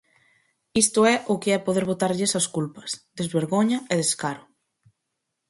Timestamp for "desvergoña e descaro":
3.17-4.43